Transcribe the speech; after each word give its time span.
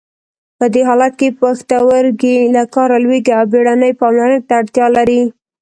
په 0.59 0.65
دې 0.73 0.81
حالت 0.89 1.13
کې 1.19 1.37
پښتورګي 1.39 2.37
له 2.55 2.63
کاره 2.73 2.97
لویږي 3.03 3.31
او 3.39 3.43
بیړنۍ 3.51 3.91
پاملرنې 3.99 4.39
ته 4.47 4.53
اړتیا 4.61 4.87
لري. 4.97 5.21